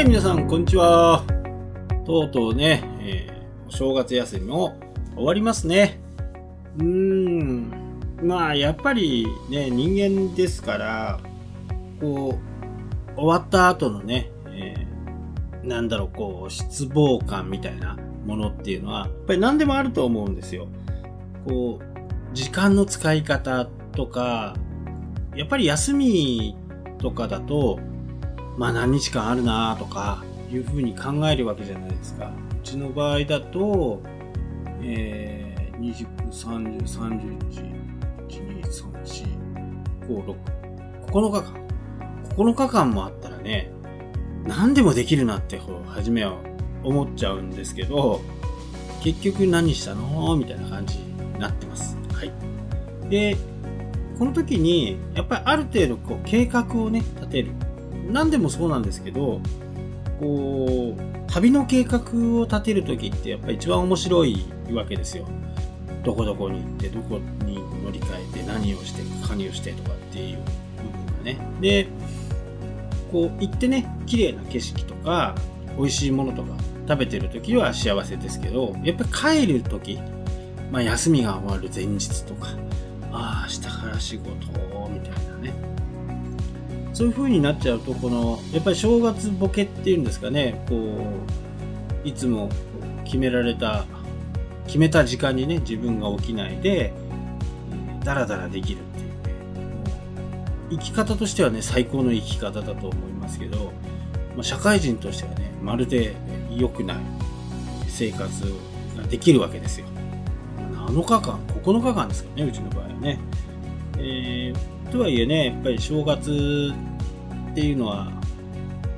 [0.00, 1.22] はい、皆さん、こんにちは。
[2.06, 4.78] とうとうね、えー、お正月休みも
[5.14, 6.00] 終わりますね。
[6.78, 7.70] うーん、
[8.22, 11.20] まあ、やっぱりね、人間ですから、
[12.00, 12.38] こ
[13.14, 20.66] う、終わった後のね、えーなんだろう、こう、失望感みたいなものっていうのは、やっぱり何でもあると思うんですよ。
[21.46, 24.56] こう、時間の使い方とか、
[25.36, 26.56] やっぱり休み
[26.96, 27.78] とかだと、
[28.56, 32.26] まあ何日間あるなとか、いうふうに考えるわけじゃないですか。
[32.26, 34.02] うちの場合だと、
[34.82, 37.38] えー、29、30、31、
[38.28, 39.40] 1、2、3、
[40.06, 40.36] 4、5、6、
[41.06, 41.60] 9日間。
[42.36, 43.70] 9日間もあったらね、
[44.44, 46.36] 何でもできるなって、こう、初めは
[46.82, 48.20] 思っちゃうんですけど、
[49.02, 51.96] 結局何したのみたいな感じになってます。
[52.12, 52.32] はい。
[53.08, 53.36] で、
[54.18, 57.52] この時に、やっぱりある程度こう計画をね、立てる。
[58.10, 59.40] 何でもそうなんですけど、
[60.18, 62.00] こう、旅の計画
[62.38, 65.26] を立てる時ってやっぱり一番面白いわけですよ。
[66.04, 70.38] どこどこに行って、どこに乗り換えて、何をして、何をしてとかっていう
[70.76, 71.38] 部分がね。
[71.60, 71.88] で、
[73.12, 75.34] こう行ってね、綺麗な景色とか、
[75.76, 76.54] 美味しいものとか
[76.88, 79.98] 食べてる時は幸せですけど、やっぱり帰る時、
[80.70, 82.48] まあ休みが終わる前日とか、
[83.12, 84.30] ああ、明日から仕事、
[84.88, 85.52] みたいなね。
[86.92, 90.76] そういう風になっちゃうと、この、やっぱり正月ボケっていうんですかね、こ
[92.04, 92.48] う、いつも
[93.04, 93.84] 決められた、
[94.66, 96.92] 決めた時間にね、自分が起きないで、
[98.04, 99.14] ダラダラできるっていうね、
[100.70, 103.72] 生き方としてはね、最高の生き方だと思いますけど、
[104.34, 106.14] まあ、社会人としてはね、まるで
[106.50, 106.96] 良くない
[107.88, 108.44] 生活
[108.96, 109.86] ができるわけですよ。
[110.86, 113.20] 7日間、9日間ですかね、うちの場合はね。
[113.98, 116.72] えー、とはいえね、やっぱり正月
[117.52, 118.12] っていうのは、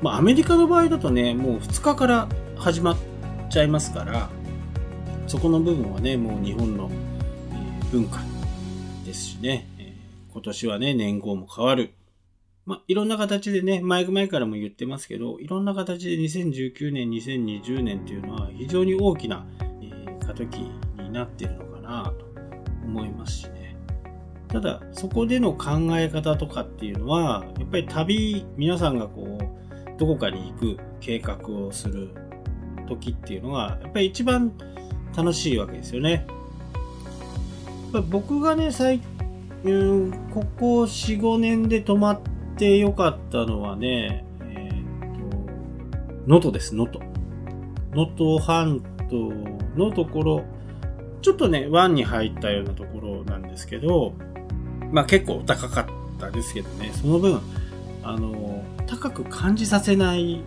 [0.00, 2.96] まあアメリカの場合だとね、もう2日から始まっ
[3.50, 4.30] ちゃいますから、
[5.26, 6.90] そこの部分はね、もう日本の、
[7.92, 8.20] 文化
[9.04, 9.66] ですしね、
[10.32, 11.92] 今年はね、年号も変わる。
[12.64, 19.44] まあ、いろんな形でね、前々からも言ってますけど、いろんな形で2019年、2020年っていうのは非常に大きな、
[19.82, 20.60] え過渡期
[21.02, 22.26] になってるのかなと
[22.86, 23.61] 思いますしね。
[24.52, 32.10] ただ、そこでの考え方とかっていうのは、やっぱり旅、皆さんがこう、どこかに行く計画をする
[32.86, 34.52] 時っていうのは、やっぱり一番
[35.16, 36.26] 楽しいわけですよね。
[38.10, 39.00] 僕がね、最
[39.64, 42.20] うんここ4、5年で泊まっ
[42.56, 45.36] てよかったのはね、えっ、と、
[46.26, 47.04] 能登です、能登。
[47.94, 49.32] 能登半島
[49.78, 50.44] のところ、
[51.22, 54.14] ちょっとね、湾に入ったようなところなんですけど、
[54.92, 55.86] まあ結構高かっ
[56.20, 57.40] たですけどね、その分、
[58.02, 60.42] あの、高く感じさせない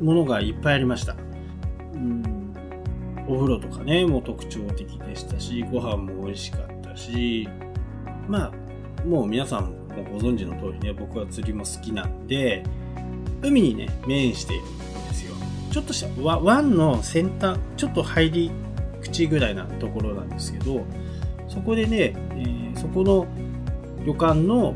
[0.00, 1.16] ものがいっぱいありました。
[1.94, 2.54] うん、
[3.26, 7.48] お風呂とかね、もう特徴的でしたし、ご飯も美味しかったし、
[8.28, 12.62] まあ、もう皆さんもご存知の通りね、僕は釣りも好きなんで、
[13.42, 15.34] 海にね、面しているんですよ。
[15.70, 18.50] ちょっとしたわ湾の先端、ちょっと入り
[19.00, 20.84] 口ぐらいなところなんですけど、
[21.48, 23.26] そこでね、えーそこの
[24.06, 24.74] 旅館の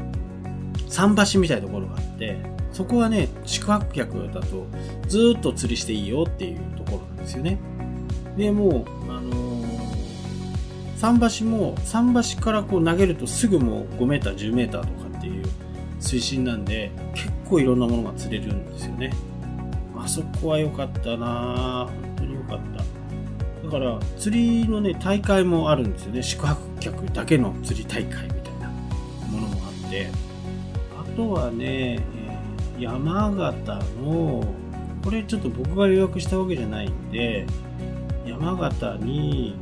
[0.91, 2.37] 桟橋みたいなところがあって、
[2.73, 4.67] そこはね、宿泊客だと
[5.07, 7.59] ずっと釣りしていいよっていうところなんですよね。
[8.37, 9.63] で、もう、あのー
[11.01, 15.45] 桟橋も、桟橋からこう投げるとすぐもう5メーター、10メーターとかっていう
[16.01, 19.13] 水深なんで、結構いろんなものが釣れるんですよね。
[19.97, 22.12] あそこは良かったなぁ。
[23.73, 26.23] から、釣りのね、大会もあるんですよね。
[26.23, 28.69] 宿泊客だけの釣り大会みたいな
[29.31, 30.09] ものもあって。
[31.01, 32.03] あとはね、えー
[32.79, 34.43] 山形の、
[35.05, 37.47] これちょっと僕が予約したわけじゃないんで、
[38.27, 39.57] 山形に、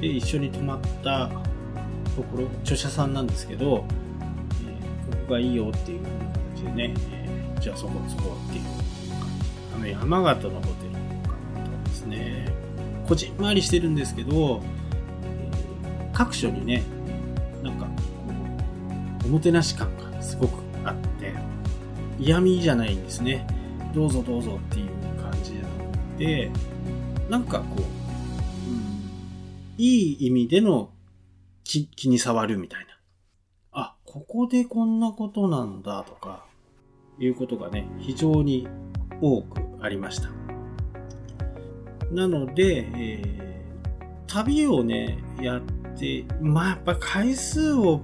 [0.00, 1.28] で一緒に泊まった
[2.16, 3.84] ところ、著者さんなんですけど、
[4.64, 6.00] えーここがいいよっていう
[6.54, 10.72] 形でね、えーじゃあそこそこっていう感じあの山形のホ、
[13.10, 14.62] こじんまりしてるんですけど、
[15.24, 16.84] えー各所にね、
[17.60, 17.90] なんかこ
[19.24, 21.34] う、おもてなし感がすごくあって、
[22.20, 23.44] 嫌味じゃないんですね。
[23.92, 24.88] どうぞどうぞっていう
[25.20, 26.52] 感じじゃなくて、
[27.28, 29.10] なんかこう、うん
[29.76, 30.90] いい意味での
[31.64, 32.86] 気気に障るみたいな。
[33.72, 36.44] あ、ここでこんなことなんだとか、
[37.18, 38.68] いうことがね、非常に
[39.20, 40.39] 多くありました。
[42.10, 43.50] なので、えー
[44.32, 45.60] 旅をね、やっ
[45.98, 48.00] て、まあやっぱ回数を、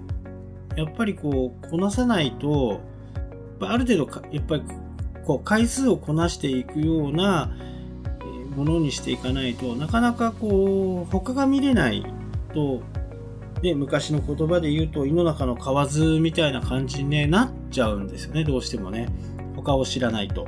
[0.74, 2.80] やっぱりこう、こなさないと、
[3.60, 4.62] ある程度、やっぱり
[5.24, 7.50] こう回数をこなしていくような
[8.54, 12.04] ものにしていかないとなかなかこう他が見れない
[12.54, 12.82] と、
[13.60, 19.08] ね、昔の言葉で言うと胃の中の蛙みたいな感じに、なっちゃうんですよねどうしてもね
[19.56, 20.46] 他を知らないと。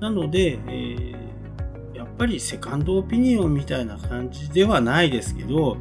[0.00, 1.19] なので、えー、
[2.20, 5.78] ぱりセカンドオピニオンみたいな感じではないですけど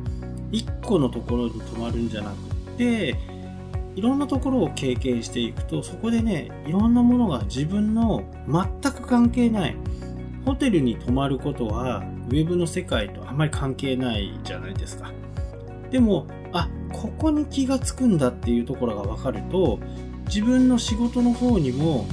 [0.54, 3.18] 1個のところに止まるんじゃなくって
[3.98, 9.76] いろんなところを経験していくとそこでねいろんなものが自分の全く関係ない
[10.46, 15.12] ホテルに泊まることはウェブの世界とあまり関係ないじゃないですか。
[15.92, 19.78] でもあここに気がつくんだっていうところが分かると
[20.28, 22.06] 自分の仕事の方にも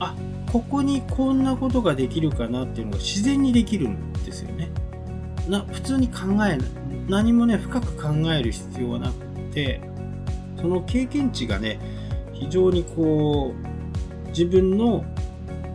[0.00, 0.16] あ
[0.54, 4.70] ここにこんなことができるかなっていうのが自然にできるんですよね
[5.46, 6.58] な普通に考えない
[7.06, 9.82] 何もね深く考える必要はなくて
[10.64, 11.78] その経験値がね、
[12.32, 15.04] 非常にこう、自分の、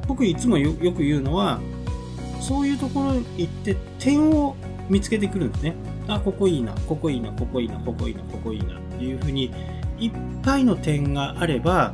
[0.07, 1.59] 僕いつもよく言うのは、
[2.41, 4.55] そういうところに行って点を
[4.89, 5.75] 見つけてくるんですね。
[6.07, 9.51] あ、ここいいな、ここいいな、ここいいな、ここいいな、ここいいなっていうふうに、
[9.99, 10.11] いっ
[10.41, 11.93] ぱいの点があれば、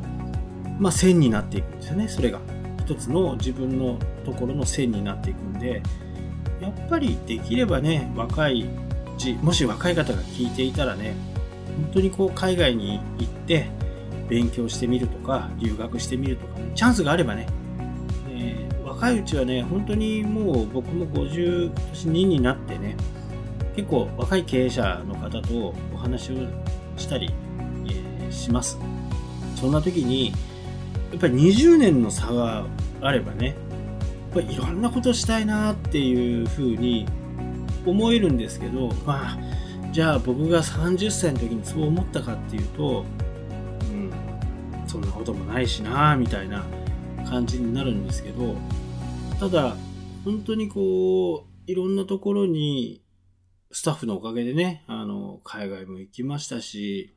[0.80, 2.40] まあ線になっていくんですよね、それが。
[2.86, 5.82] 一つの自分のところの線になっていくんで、
[6.62, 8.66] やっぱりできればね、若い、
[9.42, 11.16] もし若い方が聞いていたらね、
[11.76, 13.68] 本当にこう海外に行って
[14.30, 17.48] 勉強してみるとか留学してみるとか、ねチャンスがあればね、
[18.30, 21.72] えー、若いうちはね本当にもう僕も50
[22.06, 22.98] 年になってね
[23.76, 26.36] 結構若い経営者の方とお話を
[26.98, 27.34] したり、
[27.88, 28.78] えー、します。
[29.56, 30.34] そんな時に
[31.16, 32.66] やっぱり20年の差が
[33.02, 33.56] あればねやっ
[34.34, 37.08] ぱりいろんなことしたいなっていうふうに
[37.86, 39.38] 思えるんですけどまあ
[39.92, 43.06] じゃあ僕が30歳の時にそう思ったかっていうと、
[43.92, 44.12] うん、
[44.88, 46.66] そんなこともないしなみたいな
[47.26, 48.56] 感じになるんですけど、
[49.40, 49.76] ただ、
[50.24, 53.02] 本当にこう、いろんなところに、
[53.72, 57.14] スタッフのおかげでね、あの、海外も行きましたし、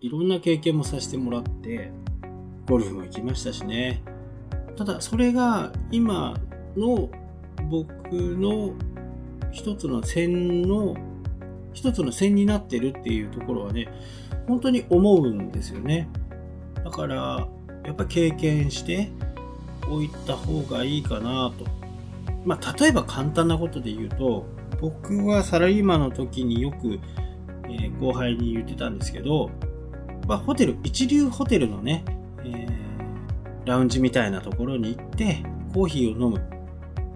[0.00, 1.92] いろんな経験もさせてもらって、
[2.66, 4.02] ゴルフも行きましたしね。
[4.76, 6.34] ただ、それが今
[6.76, 7.08] の
[7.70, 8.72] 僕の
[9.52, 10.96] 一つの線の
[11.72, 13.88] 一つの線になってるっていうところはね、
[14.46, 16.08] 本当に思うんですよね。
[16.84, 17.46] だから、
[17.84, 19.10] やっぱ経験して
[19.88, 21.66] おいた方がいいかなと。
[22.44, 24.46] まあ、例えば簡単なことで言うと、
[24.80, 26.98] 僕はサラリーマンの時によく、
[27.68, 29.50] えー、後輩に言ってたんですけど、
[30.26, 32.04] まあ、ホテル、一流ホテルのね、
[32.46, 35.42] えー、ラウンジみたいなところに行って、
[35.72, 36.40] コーヒーを飲む。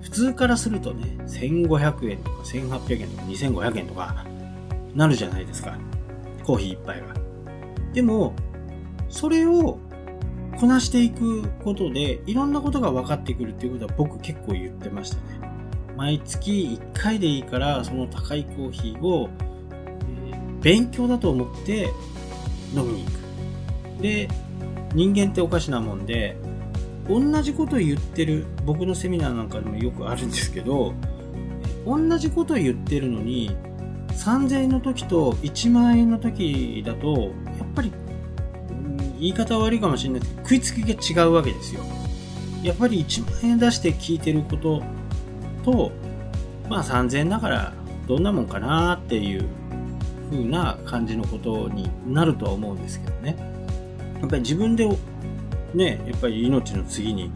[0.01, 4.25] 普通からするとね、1500円とか1800円とか2500円とか、
[4.95, 5.77] なるじゃないですか。
[6.45, 7.07] コーヒー一杯が。
[7.93, 8.35] でも、
[9.09, 9.79] それを
[10.59, 15.23] こなしていくことで、いろんなことが分かってくるっていうことは僕結構言ってましたね。
[15.97, 19.29] 毎月1回でいいから、その高いコーヒーを、
[20.33, 21.89] え、勉強だと思って
[22.75, 23.11] 飲みに行
[23.99, 24.03] く。
[24.03, 24.29] で、
[24.95, 26.37] 人間っておかしなもんで、
[27.09, 30.95] 同じこと言ってる、僕のセミナーなんかでもよくあるんですけど、
[31.87, 33.57] 同じこと言ってるのに、
[34.11, 37.93] 3000円の時と1万円の時だと、やっぱり、
[39.19, 41.83] 言い方悪いかもしれないすけど、食いつきが違うわけですよ。
[42.63, 44.83] やっぱり1万円出して聞いてること
[45.65, 45.93] と、
[46.69, 47.73] まあ3000円だから
[48.07, 49.45] どんなもんかなっていう
[50.31, 53.48] 風な感じのことになるとは思うんですけどね。
[54.21, 54.89] やっぱり自分で
[55.75, 57.31] ね、やっぱり命の次に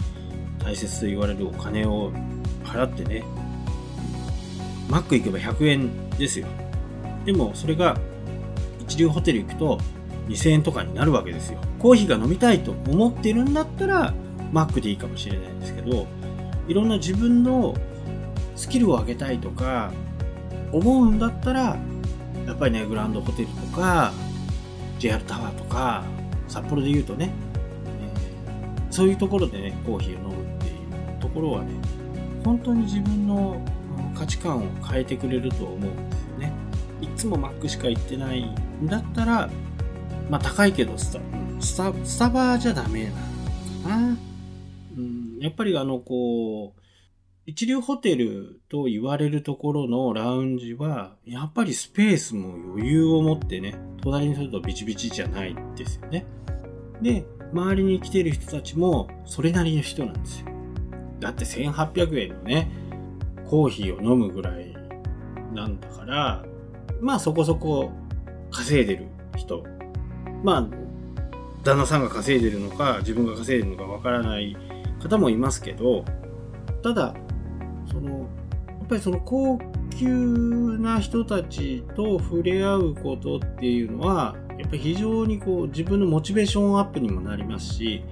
[0.58, 2.12] 大切と言われるお金を
[2.64, 3.24] 払ってね、
[4.88, 6.46] マック行けば100円ですよ。
[7.24, 7.96] でもそれが
[8.80, 9.78] 一流ホテル行くと
[10.28, 11.58] 2000円とかになるわけですよ。
[11.78, 14.14] コーヒーが飲みたいと思ってるんだったら、
[14.52, 16.06] マックでいいかもしれないんですけど、
[16.68, 17.74] いろんな自分の
[18.54, 19.92] スキルを上げたいとか、
[20.72, 21.76] 思うんだったら、
[22.46, 24.12] やっぱりね、グランドホテルとか、
[24.98, 26.04] JR タワーとか、
[26.52, 27.30] 札幌で言うとね、
[27.86, 31.72] えー、そういうところでね、コーヒーを飲むっていうところはね、
[32.44, 33.58] 本当に自分の
[34.14, 36.52] 価値観を変えてくれると思うんですよね。
[37.00, 39.48] いつもマックしか行ってないんだったら、
[40.28, 41.20] まあ高いけどスタ、
[41.60, 43.16] スタ、スタバじゃダメなの
[43.82, 44.16] かな。
[44.98, 46.81] うん、やっぱりあの、こう、
[47.44, 56.24] 一流ホテルと言われるところのラウンジは、やっぱりスペースも余裕を持ってね、隣にするとビチビチじゃないですよね。
[57.00, 60.46] で、周りに来てる人たちもそれなりの人なんですよ。
[61.18, 62.70] だって1800円のね、
[63.44, 64.72] コーヒーを飲むぐらい
[65.52, 66.44] なんだから、
[67.00, 67.90] まあそこそこ
[68.52, 69.64] 稼いでる人。
[70.44, 70.68] まあ、
[71.64, 74.56] 旦那さんが稼いでるのか、自分が稼いでるのかわからない
[75.02, 76.04] 方もいますけど、
[76.84, 77.14] ただ、
[77.92, 78.24] その、や
[78.84, 79.58] っぱりその高
[79.90, 80.08] 級
[80.78, 88.02] な人たちと触れ合うことっていうのは、やっぱり非常にこう自分のモチベーションアップにもなりますし、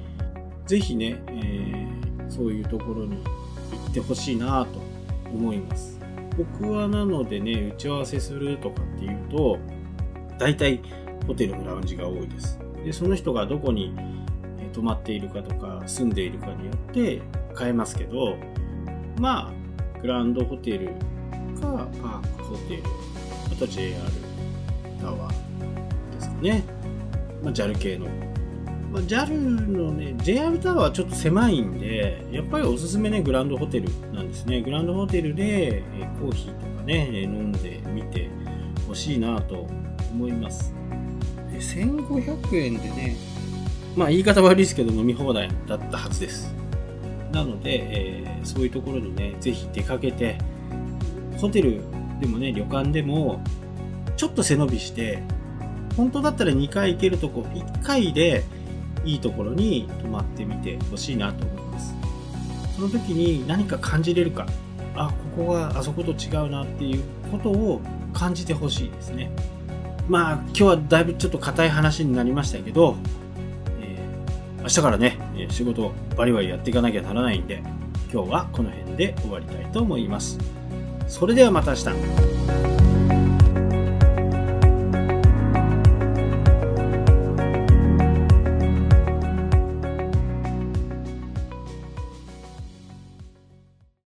[0.66, 4.80] ぜひね、えー、そういうところに行ってほしいなと
[5.32, 5.98] 思います。
[6.36, 9.58] 僕はなのでね、打ち合わせするとかっていうと、
[10.38, 10.80] 大体
[11.26, 12.58] ホテルのラウンジが多いです。
[12.84, 13.94] で、その人がどこに
[14.72, 17.22] 泊まっているかとか住んでいるかによって
[17.58, 18.36] 変えますけど、
[19.18, 19.59] まあ、
[20.02, 20.88] グランドホテル
[21.60, 22.82] かパークホテル、
[23.52, 23.94] あと JR
[25.00, 26.64] タワーですかね。
[27.42, 28.06] まあ、JAL 系の。
[28.90, 34.62] まあ、JAL のね、JR タワーはちょっと狭いんで、やっぱりおすすめね、グランドホテルなんですね。
[34.62, 38.28] グランドホテルで、えコーヒーとかね、飲んでみて
[38.88, 39.68] ほしいなと
[40.12, 40.74] 思います。
[41.52, 43.16] 1500円でね、
[43.96, 46.59] まあ言い方悪いですけど飲み放題だったはずです。
[47.32, 50.38] なので、えー、そういうところにね、ぜひ出かけて、
[51.38, 51.82] ホテル
[52.20, 53.42] でもね、旅館でも、
[54.16, 55.22] ちょっと背伸びして、
[55.96, 58.44] 本当だったら2回行けるとこ、1回で
[59.04, 61.94] いいところに泊まってみてほしいなと思います。
[62.76, 64.46] その時に何か感じれるか、
[64.94, 67.80] あ、ここがあそこと違うなっていうことを
[68.12, 69.30] 感じてほしいですね。
[70.08, 72.96] まあ、今日はだいぶちょっと硬い話になりましたけど、
[74.62, 75.18] 明日からね、
[75.50, 77.62] 仕事バリバリやっていかなきゃならないんで、
[78.12, 80.38] 今日はこの辺で終わりたいと思います。
[81.08, 82.79] それではまた明日。